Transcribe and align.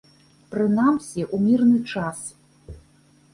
Прынамсі 0.53 1.21
ў 1.33 1.37
мірны 1.45 1.77
час. 1.93 2.19